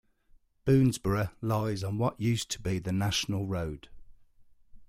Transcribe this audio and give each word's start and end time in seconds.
Boonsboro 0.65 1.29
lies 1.43 1.83
on 1.83 1.99
what 1.99 2.19
used 2.19 2.49
to 2.49 2.59
be 2.59 2.79
the 2.79 2.91
National 2.91 3.45
Road. 3.45 3.87